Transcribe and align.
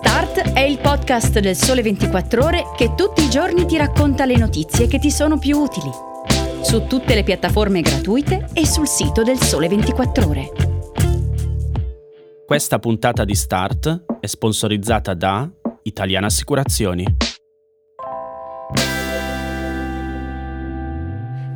Start 0.00 0.52
è 0.52 0.60
il 0.60 0.78
podcast 0.78 1.40
del 1.40 1.56
Sole 1.56 1.82
24 1.82 2.44
Ore 2.44 2.66
che 2.76 2.94
tutti 2.94 3.24
i 3.24 3.28
giorni 3.28 3.66
ti 3.66 3.76
racconta 3.76 4.26
le 4.26 4.36
notizie 4.36 4.86
che 4.86 5.00
ti 5.00 5.10
sono 5.10 5.40
più 5.40 5.58
utili. 5.58 5.90
Su 6.62 6.86
tutte 6.86 7.16
le 7.16 7.24
piattaforme 7.24 7.80
gratuite 7.80 8.48
e 8.52 8.64
sul 8.64 8.86
sito 8.86 9.24
del 9.24 9.40
Sole 9.40 9.66
24 9.66 10.28
Ore. 10.28 10.50
Questa 12.46 12.78
puntata 12.78 13.24
di 13.24 13.34
Start 13.34 14.20
è 14.20 14.26
sponsorizzata 14.26 15.14
da 15.14 15.50
Italiana 15.82 16.26
Assicurazioni. 16.26 17.04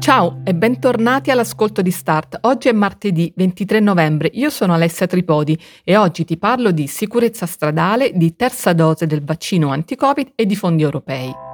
Ciao 0.02 0.40
e 0.42 0.52
bentornati 0.52 1.30
all'ascolto 1.30 1.80
di 1.80 1.92
Start. 1.92 2.38
Oggi 2.40 2.68
è 2.68 2.72
martedì 2.72 3.32
23 3.36 3.78
novembre, 3.78 4.28
io 4.32 4.50
sono 4.50 4.74
Alessia 4.74 5.06
Tripodi 5.06 5.56
e 5.84 5.96
oggi 5.96 6.24
ti 6.24 6.38
parlo 6.38 6.72
di 6.72 6.88
sicurezza 6.88 7.46
stradale, 7.46 8.10
di 8.12 8.34
terza 8.34 8.72
dose 8.72 9.06
del 9.06 9.22
vaccino 9.22 9.68
anti-Covid 9.68 10.32
e 10.34 10.44
di 10.44 10.56
fondi 10.56 10.82
europei. 10.82 11.51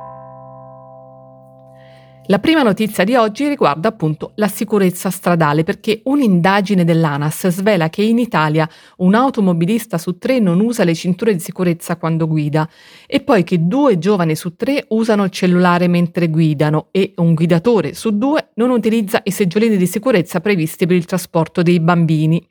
La 2.30 2.40
prima 2.40 2.62
notizia 2.62 3.04
di 3.04 3.14
oggi 3.14 3.48
riguarda 3.48 3.88
appunto 3.88 4.32
la 4.34 4.48
sicurezza 4.48 5.08
stradale 5.08 5.64
perché 5.64 6.02
un'indagine 6.04 6.84
dell'ANAS 6.84 7.48
svela 7.48 7.88
che 7.88 8.02
in 8.02 8.18
Italia 8.18 8.68
un 8.98 9.14
automobilista 9.14 9.96
su 9.96 10.18
tre 10.18 10.38
non 10.38 10.60
usa 10.60 10.84
le 10.84 10.94
cinture 10.94 11.32
di 11.32 11.40
sicurezza 11.40 11.96
quando 11.96 12.26
guida 12.26 12.68
e 13.06 13.20
poi 13.20 13.44
che 13.44 13.66
due 13.66 13.96
giovani 13.96 14.36
su 14.36 14.56
tre 14.56 14.84
usano 14.88 15.24
il 15.24 15.30
cellulare 15.30 15.88
mentre 15.88 16.28
guidano 16.28 16.88
e 16.90 17.14
un 17.16 17.32
guidatore 17.32 17.94
su 17.94 18.18
due 18.18 18.50
non 18.56 18.68
utilizza 18.68 19.22
i 19.24 19.30
seggiolini 19.30 19.78
di 19.78 19.86
sicurezza 19.86 20.40
previsti 20.40 20.84
per 20.84 20.96
il 20.96 21.06
trasporto 21.06 21.62
dei 21.62 21.80
bambini. 21.80 22.46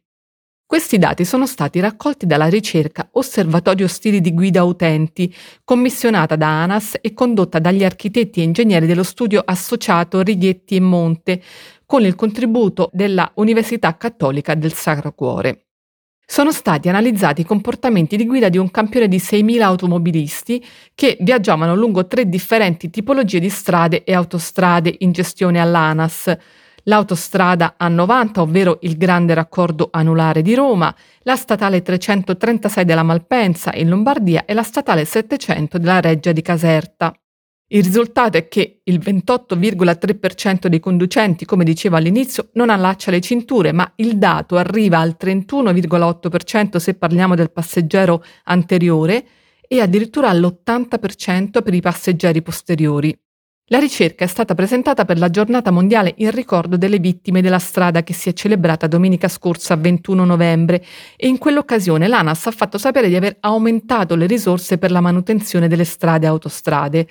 Questi 0.67 0.98
dati 0.98 1.23
sono 1.23 1.45
stati 1.45 1.80
raccolti 1.80 2.26
dalla 2.26 2.48
ricerca 2.48 3.07
Osservatorio 3.13 3.88
Stili 3.88 4.20
di 4.20 4.34
Guida 4.34 4.66
Utenti, 4.66 5.34
commissionata 5.63 6.35
da 6.35 6.63
ANAS 6.63 6.98
e 6.99 7.13
condotta 7.13 7.59
dagli 7.59 7.85
architetti 7.85 8.41
e 8.41 8.43
ingegneri 8.43 8.85
dello 8.85 9.04
studio 9.04 9.41
associato 9.46 10.21
Righetti 10.21 10.76
e 10.76 10.82
Monte, 10.82 11.41
con 11.85 12.04
il 12.04 12.15
contributo 12.15 12.90
della 12.91 13.32
Università 13.35 13.96
Cattolica 13.96 14.55
del 14.55 14.74
Sacro 14.74 15.13
Cuore. 15.13 15.68
Sono 16.26 16.51
stati 16.51 16.90
analizzati 16.90 17.40
i 17.40 17.46
comportamenti 17.46 18.18
di 18.18 18.26
guida 18.26 18.49
di 18.49 18.57
un 18.57 18.70
campione 18.70 19.07
di 19.07 19.20
6.000 19.20 19.62
automobilisti 19.62 20.62
che 20.93 21.15
viaggiavano 21.21 21.76
lungo 21.77 22.07
tre 22.07 22.27
differenti 22.27 22.90
tipologie 22.90 23.40
di 23.40 23.49
strade 23.49 24.04
e 24.04 24.13
autostrade 24.13 24.93
in 24.99 25.13
gestione 25.13 25.62
all'ANAS, 25.62 26.37
l'autostrada 26.88 27.76
A90, 27.80 28.40
ovvero 28.40 28.80
il 28.82 28.98
grande 28.98 29.34
raccordo 29.34 29.90
anulare 29.91 30.41
di 30.41 30.55
Roma, 30.55 30.93
la 31.21 31.35
statale 31.35 31.82
336 31.82 32.85
della 32.85 33.04
Malpensa 33.04 33.74
in 33.74 33.90
Lombardia 33.90 34.46
e 34.46 34.54
la 34.54 34.63
statale 34.63 35.05
700 35.05 35.77
della 35.77 36.02
Reggia 36.02 36.32
di 36.32 36.41
Caserta. 36.41 37.13
Il 37.70 37.84
risultato 37.84 38.38
è 38.38 38.48
che 38.48 38.80
il 38.85 38.99
28,3% 38.99 40.68
dei 40.68 40.80
conducenti, 40.80 41.43
come 41.43 41.65
dicevo 41.65 41.98
all'inizio, 41.98 42.49
non 42.54 42.70
allaccia 42.70 43.12
le 43.12 43.20
cinture, 43.20 43.74
ma 43.74 43.91
il 43.96 44.18
dato 44.18 44.55
arriva 44.55 44.99
al 44.99 45.18
31,8% 45.20 46.77
se 46.77 46.93
parliamo 46.93 47.35
del 47.35 47.52
passeggero 47.52 48.24
anteriore 48.46 49.26
e 49.68 49.82
addirittura 49.82 50.30
all'80% 50.30 51.62
per 51.62 51.74
i 51.74 51.82
passeggeri 51.82 52.41
posteriori. 52.41 53.27
La 53.70 53.79
ricerca 53.79 54.23
è 54.23 54.27
stata 54.29 54.55
presentata 54.55 55.04
per 55.04 55.18
la 55.18 55.29
giornata 55.29 55.71
mondiale 55.71 56.13
in 56.20 56.32
ricordo 56.32 56.77
delle 56.77 56.99
vittime 56.99 57.41
della 57.41 57.60
strada 57.60 58.01
che 58.01 58.13
si 58.13 58.29
è 58.29 58.34
celebrata 58.34 58.87
domenica 58.87 59.27
scorsa 59.27 59.76
21 59.76 60.24
novembre 60.24 60.82
e 61.18 61.27
in 61.27 61.37
quell'occasione 61.37 62.07
l'ANAS 62.07 62.46
ha 62.46 62.51
fatto 62.51 62.77
sapere 62.77 63.09
di 63.09 63.18
aver 63.18 63.35
aumentato 63.41 64.16
le 64.16 64.25
risorse 64.25 64.78
per 64.78 64.91
la 64.91 65.01
manutenzione 65.01 65.68
delle 65.68 65.84
strade 65.84 66.25
e 66.25 66.29
autostrade. 66.29 67.07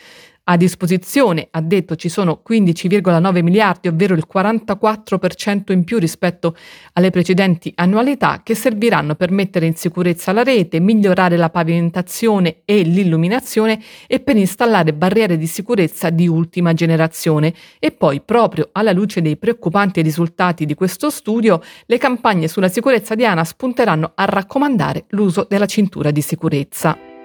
A 0.49 0.57
disposizione, 0.57 1.49
ha 1.51 1.61
detto, 1.61 1.97
ci 1.97 2.09
sono 2.09 2.41
15,9 2.49 3.43
miliardi, 3.43 3.89
ovvero 3.89 4.15
il 4.15 4.29
44% 4.33 5.73
in 5.73 5.83
più 5.83 5.99
rispetto 5.99 6.55
alle 6.93 7.11
precedenti 7.11 7.73
annualità, 7.75 8.43
che 8.45 8.55
serviranno 8.55 9.17
per 9.17 9.33
mettere 9.33 9.67
in 9.67 9.75
sicurezza 9.75 10.31
la 10.31 10.45
rete, 10.45 10.79
migliorare 10.79 11.37
la 11.37 11.51
pavimentazione 11.51 12.59
e 12.65 12.83
l'illuminazione 12.83 13.83
e 14.07 14.21
per 14.21 14.37
installare 14.37 14.95
barriere 14.95 15.37
di 15.37 15.49
sicurezza 15.49 16.11
di 16.11 16.29
ultima 16.29 16.75
generazione. 16.75 17.53
E 17.81 17.91
poi, 17.91 18.21
proprio 18.21 18.69
alla 18.71 18.93
luce 18.93 19.21
dei 19.21 19.37
preoccupanti 19.37 20.01
risultati 20.01 20.65
di 20.65 20.75
questo 20.75 21.11
studio, 21.11 21.61
le 21.87 21.99
campagne 21.99 22.47
sulla 22.47 22.69
sicurezza 22.69 23.17
di 23.17 23.27
ANAS 23.27 23.55
punteranno 23.55 24.13
a 24.15 24.25
raccomandare 24.27 25.07
l'uso 25.09 25.45
della 25.49 25.67
cintura 25.67 26.13
di 26.13 26.21
sicurezza. 26.21 27.16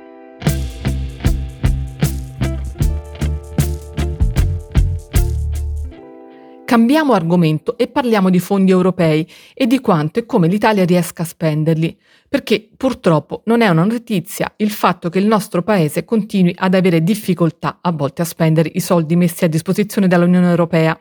Cambiamo 6.71 7.11
argomento 7.11 7.77
e 7.77 7.89
parliamo 7.89 8.29
di 8.29 8.39
fondi 8.39 8.71
europei 8.71 9.29
e 9.53 9.67
di 9.67 9.81
quanto 9.81 10.19
e 10.19 10.25
come 10.25 10.47
l'Italia 10.47 10.85
riesca 10.85 11.23
a 11.23 11.25
spenderli, 11.25 11.97
perché 12.29 12.69
purtroppo 12.77 13.41
non 13.47 13.59
è 13.59 13.67
una 13.67 13.83
notizia 13.83 14.53
il 14.55 14.71
fatto 14.71 15.09
che 15.09 15.19
il 15.19 15.25
nostro 15.25 15.63
paese 15.63 16.05
continui 16.05 16.55
ad 16.57 16.73
avere 16.73 17.03
difficoltà 17.03 17.79
a 17.81 17.91
volte 17.91 18.21
a 18.21 18.25
spendere 18.25 18.71
i 18.73 18.79
soldi 18.79 19.17
messi 19.17 19.43
a 19.43 19.49
disposizione 19.49 20.07
dall'Unione 20.07 20.47
Europea. 20.47 20.97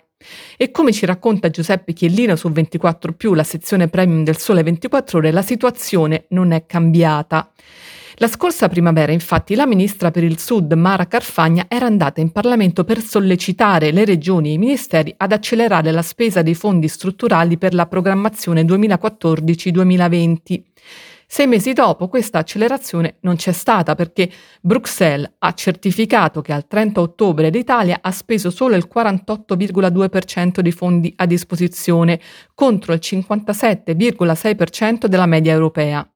E 0.56 0.72
come 0.72 0.90
ci 0.90 1.06
racconta 1.06 1.50
Giuseppe 1.50 1.92
Chiellino 1.92 2.34
su 2.34 2.50
24 2.50 3.14
la 3.32 3.44
sezione 3.44 3.86
premium 3.86 4.24
del 4.24 4.38
Sole 4.38 4.64
24 4.64 5.18
ore, 5.18 5.30
la 5.30 5.40
situazione 5.40 6.24
non 6.30 6.50
è 6.50 6.66
cambiata. 6.66 7.48
La 8.22 8.28
scorsa 8.28 8.68
primavera, 8.68 9.12
infatti, 9.12 9.54
la 9.54 9.66
ministra 9.66 10.10
per 10.10 10.24
il 10.24 10.38
Sud, 10.38 10.70
Mara 10.74 11.06
Carfagna, 11.06 11.64
era 11.68 11.86
andata 11.86 12.20
in 12.20 12.32
Parlamento 12.32 12.84
per 12.84 13.00
sollecitare 13.00 13.92
le 13.92 14.04
regioni 14.04 14.50
e 14.50 14.52
i 14.52 14.58
ministeri 14.58 15.14
ad 15.16 15.32
accelerare 15.32 15.90
la 15.90 16.02
spesa 16.02 16.42
dei 16.42 16.54
fondi 16.54 16.86
strutturali 16.86 17.56
per 17.56 17.72
la 17.72 17.86
programmazione 17.86 18.60
2014-2020. 18.64 20.62
Sei 21.26 21.46
mesi 21.46 21.72
dopo 21.72 22.08
questa 22.08 22.40
accelerazione 22.40 23.16
non 23.20 23.36
c'è 23.36 23.52
stata 23.52 23.94
perché 23.94 24.30
Bruxelles 24.60 25.36
ha 25.38 25.54
certificato 25.54 26.42
che 26.42 26.52
al 26.52 26.66
30 26.66 27.00
ottobre 27.00 27.48
l'Italia 27.48 28.00
ha 28.02 28.10
speso 28.10 28.50
solo 28.50 28.76
il 28.76 28.86
48,2% 28.94 30.60
dei 30.60 30.72
fondi 30.72 31.10
a 31.16 31.24
disposizione 31.24 32.20
contro 32.52 32.92
il 32.92 33.00
57,6% 33.02 35.06
della 35.06 35.24
media 35.24 35.52
europea. 35.52 36.06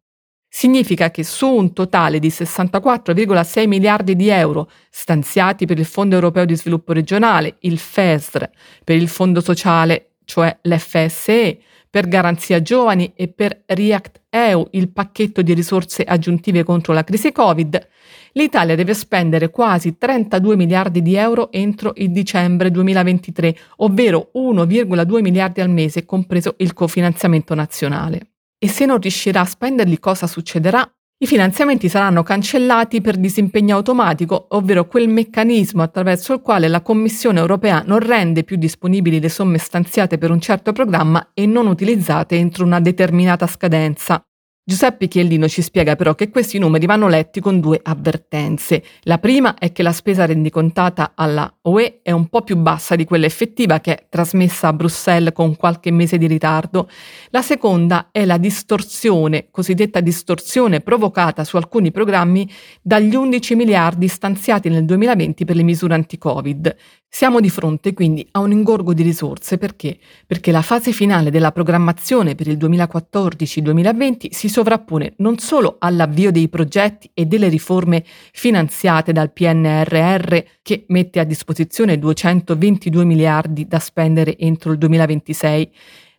Significa 0.56 1.10
che 1.10 1.24
su 1.24 1.48
un 1.48 1.72
totale 1.72 2.20
di 2.20 2.28
64,6 2.28 3.66
miliardi 3.66 4.14
di 4.14 4.28
euro 4.28 4.70
stanziati 4.88 5.66
per 5.66 5.80
il 5.80 5.84
Fondo 5.84 6.14
europeo 6.14 6.44
di 6.44 6.54
sviluppo 6.54 6.92
regionale, 6.92 7.56
il 7.62 7.76
FESR, 7.76 8.48
per 8.84 8.94
il 8.94 9.08
Fondo 9.08 9.40
sociale, 9.40 10.10
cioè 10.24 10.56
l'FSE, 10.62 11.58
per 11.90 12.06
Garanzia 12.06 12.62
Giovani 12.62 13.14
e 13.16 13.26
per 13.26 13.64
React 13.66 14.20
EU, 14.30 14.68
il 14.70 14.92
pacchetto 14.92 15.42
di 15.42 15.54
risorse 15.54 16.04
aggiuntive 16.04 16.62
contro 16.62 16.92
la 16.92 17.02
crisi 17.02 17.32
Covid, 17.32 17.88
l'Italia 18.34 18.76
deve 18.76 18.94
spendere 18.94 19.50
quasi 19.50 19.98
32 19.98 20.54
miliardi 20.54 21.02
di 21.02 21.16
euro 21.16 21.50
entro 21.50 21.94
il 21.96 22.12
dicembre 22.12 22.70
2023, 22.70 23.56
ovvero 23.78 24.30
1,2 24.36 25.20
miliardi 25.20 25.60
al 25.60 25.70
mese, 25.70 26.04
compreso 26.04 26.54
il 26.58 26.72
cofinanziamento 26.74 27.56
nazionale 27.56 28.28
e 28.64 28.68
se 28.68 28.86
non 28.86 28.98
riuscirà 28.98 29.42
a 29.42 29.44
spenderli 29.44 29.98
cosa 29.98 30.26
succederà? 30.26 30.90
I 31.18 31.26
finanziamenti 31.26 31.90
saranno 31.90 32.22
cancellati 32.22 33.02
per 33.02 33.18
disimpegno 33.18 33.76
automatico, 33.76 34.46
ovvero 34.52 34.86
quel 34.86 35.06
meccanismo 35.06 35.82
attraverso 35.82 36.32
il 36.32 36.40
quale 36.40 36.68
la 36.68 36.80
Commissione 36.80 37.40
europea 37.40 37.82
non 37.84 37.98
rende 37.98 38.42
più 38.42 38.56
disponibili 38.56 39.20
le 39.20 39.28
somme 39.28 39.58
stanziate 39.58 40.16
per 40.16 40.30
un 40.30 40.40
certo 40.40 40.72
programma 40.72 41.32
e 41.34 41.44
non 41.44 41.66
utilizzate 41.66 42.36
entro 42.36 42.64
una 42.64 42.80
determinata 42.80 43.46
scadenza. 43.46 44.24
Giuseppe 44.64 45.08
Chiellino 45.08 45.46
ci 45.46 45.60
spiega 45.60 45.94
però 45.94 46.14
che 46.14 46.30
questi 46.30 46.58
numeri 46.58 46.86
vanno 46.86 47.06
letti 47.06 47.40
con 47.40 47.60
due 47.60 47.78
avvertenze. 47.82 48.82
La 49.02 49.18
prima 49.18 49.56
è 49.58 49.72
che 49.72 49.82
la 49.82 49.92
spesa 49.92 50.24
rendicontata 50.24 51.12
alla 51.14 51.53
UE 51.66 52.00
è 52.02 52.10
un 52.10 52.28
po' 52.28 52.42
più 52.42 52.56
bassa 52.56 52.94
di 52.94 53.06
quella 53.06 53.24
effettiva 53.24 53.80
che 53.80 53.94
è 53.94 54.06
trasmessa 54.10 54.68
a 54.68 54.74
Bruxelles 54.74 55.32
con 55.32 55.56
qualche 55.56 55.90
mese 55.90 56.18
di 56.18 56.26
ritardo. 56.26 56.90
La 57.30 57.40
seconda 57.40 58.08
è 58.10 58.26
la 58.26 58.36
distorsione, 58.36 59.46
cosiddetta 59.50 60.00
distorsione 60.00 60.80
provocata 60.80 61.42
su 61.42 61.56
alcuni 61.56 61.90
programmi 61.90 62.46
dagli 62.82 63.14
11 63.14 63.54
miliardi 63.54 64.08
stanziati 64.08 64.68
nel 64.68 64.84
2020 64.84 65.46
per 65.46 65.56
le 65.56 65.62
misure 65.62 65.94
anti-Covid. 65.94 66.76
Siamo 67.08 67.40
di 67.40 67.48
fronte 67.48 67.94
quindi 67.94 68.26
a 68.32 68.40
un 68.40 68.50
ingorgo 68.50 68.92
di 68.92 69.04
risorse 69.04 69.56
perché? 69.56 69.96
Perché 70.26 70.50
la 70.50 70.62
fase 70.62 70.90
finale 70.90 71.30
della 71.30 71.52
programmazione 71.52 72.34
per 72.34 72.48
il 72.48 72.56
2014-2020 72.58 74.26
si 74.30 74.48
sovrappone 74.48 75.14
non 75.18 75.38
solo 75.38 75.76
all'avvio 75.78 76.32
dei 76.32 76.48
progetti 76.48 77.08
e 77.14 77.24
delle 77.26 77.48
riforme 77.48 78.04
finanziate 78.32 79.12
dal 79.12 79.32
PNRR 79.32 80.38
che 80.60 80.84
mette 80.88 81.20
a 81.20 81.24
disposizione 81.24 81.52
222 81.98 83.04
miliardi 83.04 83.66
da 83.66 83.78
spendere 83.78 84.36
entro 84.36 84.72
il 84.72 84.78
2026, 84.78 85.70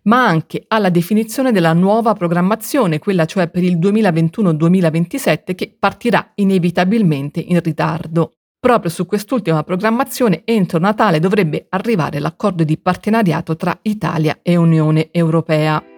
ma 0.03 0.25
anche 0.25 0.63
alla 0.67 0.89
definizione 0.89 1.51
della 1.51 1.73
nuova 1.73 2.13
programmazione, 2.13 2.99
quella 2.99 3.25
cioè 3.25 3.49
per 3.49 3.63
il 3.63 3.77
2021-2027 3.77 5.55
che 5.55 5.75
partirà 5.77 6.31
inevitabilmente 6.35 7.39
in 7.39 7.59
ritardo. 7.61 8.31
Proprio 8.59 8.89
su 8.89 9.05
quest'ultima 9.05 9.63
programmazione 9.63 10.41
entro 10.43 10.79
Natale 10.79 11.19
dovrebbe 11.19 11.67
arrivare 11.69 12.19
l'accordo 12.19 12.63
di 12.63 12.77
partenariato 12.77 13.55
tra 13.55 13.77
Italia 13.83 14.39
e 14.41 14.55
Unione 14.55 15.09
Europea. 15.11 15.94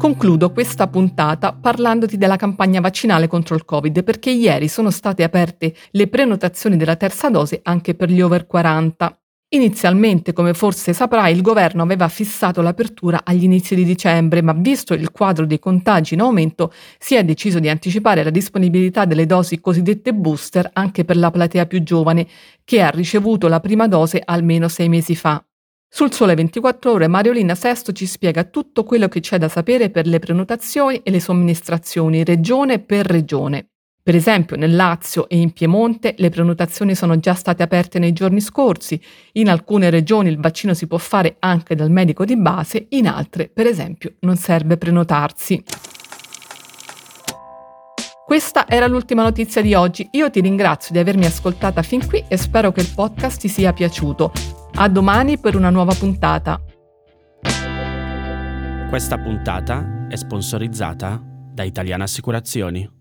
Concludo 0.00 0.50
questa 0.50 0.86
puntata 0.86 1.52
parlandoti 1.52 2.16
della 2.16 2.36
campagna 2.36 2.80
vaccinale 2.80 3.26
contro 3.26 3.54
il 3.54 3.66
Covid 3.66 4.02
perché 4.02 4.30
ieri 4.30 4.66
sono 4.66 4.88
state 4.88 5.22
aperte 5.22 5.74
le 5.90 6.08
prenotazioni 6.08 6.78
della 6.78 6.96
terza 6.96 7.28
dose 7.28 7.60
anche 7.62 7.94
per 7.94 8.08
gli 8.08 8.22
over 8.22 8.46
40. 8.46 9.14
Inizialmente, 9.50 10.32
come 10.32 10.54
forse 10.54 10.94
saprai, 10.94 11.34
il 11.34 11.42
governo 11.42 11.82
aveva 11.82 12.08
fissato 12.08 12.62
l'apertura 12.62 13.20
agli 13.24 13.42
inizi 13.42 13.74
di 13.74 13.84
dicembre, 13.84 14.40
ma 14.40 14.54
visto 14.54 14.94
il 14.94 15.10
quadro 15.10 15.44
dei 15.44 15.58
contagi 15.58 16.14
in 16.14 16.20
aumento, 16.20 16.72
si 16.98 17.14
è 17.14 17.22
deciso 17.22 17.58
di 17.58 17.68
anticipare 17.68 18.24
la 18.24 18.30
disponibilità 18.30 19.04
delle 19.04 19.26
dosi 19.26 19.60
cosiddette 19.60 20.14
booster 20.14 20.70
anche 20.72 21.04
per 21.04 21.18
la 21.18 21.30
platea 21.30 21.66
più 21.66 21.82
giovane, 21.82 22.26
che 22.64 22.80
ha 22.80 22.88
ricevuto 22.88 23.48
la 23.48 23.60
prima 23.60 23.86
dose 23.86 24.22
almeno 24.24 24.66
sei 24.68 24.88
mesi 24.88 25.14
fa. 25.14 25.44
Sul 25.92 26.12
Sole 26.12 26.36
24 26.36 26.92
Ore 26.92 27.08
Mariolina 27.08 27.56
Sesto 27.56 27.90
ci 27.90 28.06
spiega 28.06 28.44
tutto 28.44 28.84
quello 28.84 29.08
che 29.08 29.18
c'è 29.18 29.38
da 29.38 29.48
sapere 29.48 29.90
per 29.90 30.06
le 30.06 30.20
prenotazioni 30.20 31.00
e 31.02 31.10
le 31.10 31.18
somministrazioni 31.18 32.22
regione 32.22 32.78
per 32.78 33.04
regione. 33.04 33.70
Per 34.00 34.14
esempio 34.14 34.56
nel 34.56 34.76
Lazio 34.76 35.28
e 35.28 35.36
in 35.38 35.52
Piemonte 35.52 36.14
le 36.18 36.28
prenotazioni 36.30 36.94
sono 36.94 37.18
già 37.18 37.34
state 37.34 37.64
aperte 37.64 37.98
nei 37.98 38.12
giorni 38.12 38.40
scorsi, 38.40 39.02
in 39.32 39.50
alcune 39.50 39.90
regioni 39.90 40.28
il 40.28 40.38
vaccino 40.38 40.74
si 40.74 40.86
può 40.86 40.96
fare 40.96 41.36
anche 41.40 41.74
dal 41.74 41.90
medico 41.90 42.24
di 42.24 42.36
base, 42.36 42.86
in 42.90 43.08
altre 43.08 43.50
per 43.52 43.66
esempio 43.66 44.14
non 44.20 44.36
serve 44.36 44.76
prenotarsi. 44.76 45.60
Questa 48.24 48.68
era 48.68 48.86
l'ultima 48.86 49.24
notizia 49.24 49.60
di 49.60 49.74
oggi. 49.74 50.06
Io 50.12 50.30
ti 50.30 50.40
ringrazio 50.40 50.92
di 50.92 51.00
avermi 51.00 51.26
ascoltata 51.26 51.82
fin 51.82 52.06
qui 52.06 52.24
e 52.28 52.36
spero 52.36 52.70
che 52.70 52.80
il 52.80 52.92
podcast 52.94 53.40
ti 53.40 53.48
sia 53.48 53.72
piaciuto. 53.72 54.59
A 54.82 54.88
domani 54.88 55.38
per 55.38 55.56
una 55.56 55.68
nuova 55.68 55.92
puntata. 55.92 56.58
Questa 58.88 59.18
puntata 59.18 60.06
è 60.08 60.16
sponsorizzata 60.16 61.22
da 61.52 61.64
Italiana 61.64 62.04
Assicurazioni. 62.04 62.99